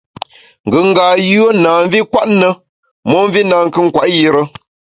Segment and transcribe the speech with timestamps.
[0.65, 2.49] Ngùnga yùe na mvi nkwet na,
[3.09, 4.41] momvi nankù nkwet yire.